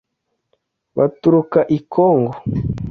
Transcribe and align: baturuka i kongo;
baturuka 0.97 1.59
i 1.77 1.79
kongo; 1.91 2.31